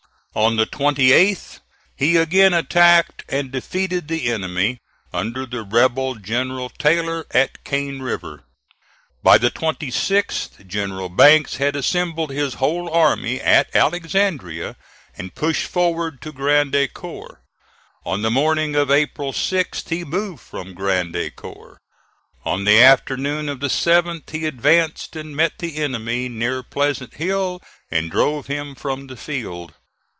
On 0.33 0.55
the 0.55 0.65
28th, 0.65 1.59
he 1.97 2.15
again 2.15 2.53
attacked 2.53 3.25
and 3.27 3.51
defeated 3.51 4.07
the 4.07 4.31
enemy 4.31 4.79
under 5.11 5.45
the 5.45 5.61
rebel 5.61 6.15
General 6.15 6.69
Taylor, 6.69 7.25
at 7.31 7.65
Cane 7.65 8.01
River. 8.01 8.45
By 9.23 9.37
the 9.37 9.51
26th, 9.51 10.65
General 10.65 11.09
Banks 11.09 11.57
had 11.57 11.75
assembled 11.75 12.29
his 12.29 12.53
whole 12.53 12.89
army 12.89 13.41
at 13.41 13.75
Alexandria, 13.75 14.77
and 15.17 15.35
pushed 15.35 15.65
forward 15.67 16.21
to 16.21 16.31
Grand 16.31 16.73
Ecore. 16.75 17.41
On 18.05 18.21
the 18.21 18.31
morning 18.31 18.73
of 18.73 18.89
April 18.89 19.33
6th 19.33 19.89
he 19.89 20.05
moved 20.05 20.41
from 20.41 20.73
Grand 20.73 21.13
Ecore. 21.13 21.75
On 22.45 22.63
the 22.63 22.81
afternoon 22.81 23.49
of 23.49 23.59
the 23.59 23.67
7th, 23.67 24.29
he 24.29 24.45
advanced 24.45 25.17
and 25.17 25.35
met 25.35 25.57
the 25.59 25.75
enemy 25.75 26.29
near 26.29 26.63
Pleasant 26.63 27.15
Hill, 27.15 27.61
and 27.91 28.09
drove 28.09 28.47
him 28.47 28.75
from 28.75 29.07
the 29.07 29.17
field. 29.17 29.73